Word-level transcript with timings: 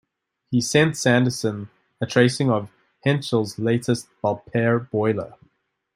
He 0.49 0.61
sent 0.61 0.97
Sanderson 0.97 1.69
a 2.01 2.07
tracing 2.07 2.49
of 2.49 2.71
Henschel's 3.03 3.59
latest 3.59 4.07
Belpaire 4.23 4.79
boiler. 4.89 5.35